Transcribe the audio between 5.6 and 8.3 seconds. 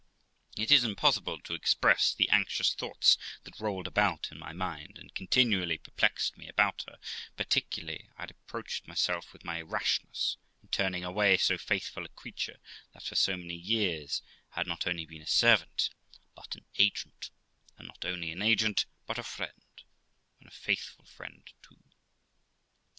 perplexed me about her; particularly I